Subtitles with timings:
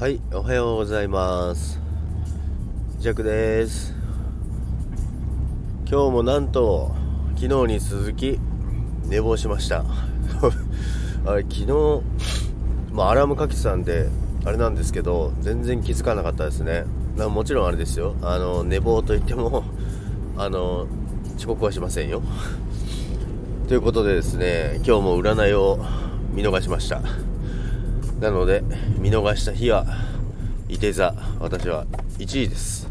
[0.00, 1.80] はい、おはようございます。
[3.00, 3.92] ジャックです。
[5.90, 6.94] 今日もなんと、
[7.34, 8.38] 昨日に続き、
[9.06, 9.84] 寝坊しました。
[11.26, 12.02] あれ、昨日、
[12.92, 14.08] まあ、アラームかけてたんで、
[14.44, 16.84] あれなんですけど、全然気づかなかったですね。
[17.16, 18.14] なもちろんあれですよ。
[18.22, 19.64] あの、寝坊といっても、
[20.38, 20.86] あの、
[21.36, 22.22] 遅刻はしませんよ。
[23.66, 25.80] ということでですね、今日も占いを
[26.32, 27.02] 見逃しました。
[28.20, 28.62] なので、
[28.98, 29.86] 見逃した日は、
[30.68, 31.86] いて座、私は
[32.18, 32.88] 1位です。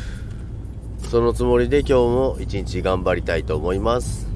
[1.10, 4.26] そのつもりで今日も一日頑張りたいと思います。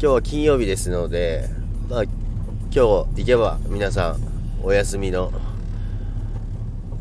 [0.00, 1.50] 今日は金曜日ですので、
[1.90, 2.12] まあ、今
[2.70, 4.16] 日行けば皆さん
[4.62, 5.32] お休みの、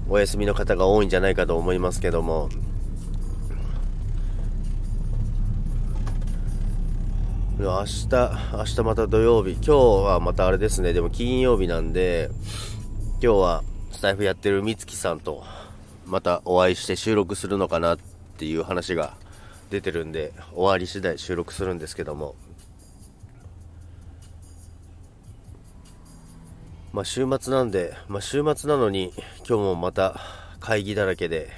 [0.09, 2.49] お休みの方が多いんじゃないかと思いますけども、
[7.57, 8.07] 明日、
[8.51, 12.29] 明日また土曜日、今日はまたあれですね、でも金曜日なんで、
[13.23, 13.63] 今日は
[13.93, 15.41] スタイフやってるみつきさんと、
[16.05, 17.97] またお会いして収録するのかなっ
[18.37, 19.15] ていう話が
[19.69, 22.35] 出てるんで、終わり次第収録するんですけども、
[26.91, 30.19] まあ週末なんで、まあ週末なのに今日もまた
[30.59, 31.51] 会議だらけで、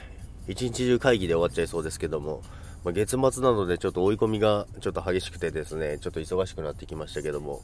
[0.47, 2.43] 一日中会議で終わっちゃいそうですけども、
[2.87, 7.61] まあ、月末なのでちょっと追い込みがちょっと激しくてですね、ちょっと忙しくなってきましたけども、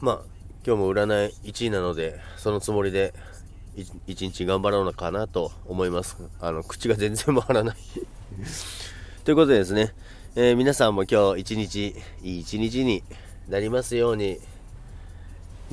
[0.00, 0.20] まあ
[0.66, 3.14] 今日も占い1位なので、そのつもりで
[4.08, 6.16] 一日頑張ろうのかなと思います。
[6.40, 7.76] あの、口が全然回らない
[9.22, 9.94] ということでですね、
[10.34, 13.04] えー皆さんも今日一日、いい一日に
[13.48, 14.40] なりますように、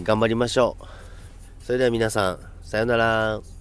[0.03, 1.65] 頑張りましょう。
[1.65, 3.56] それでは皆さん、さようなら。